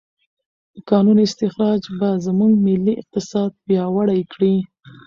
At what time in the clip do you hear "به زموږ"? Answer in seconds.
1.99-2.51